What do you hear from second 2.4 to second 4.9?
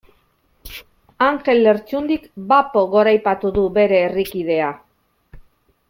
bapo goraipatu du bere herrikidea.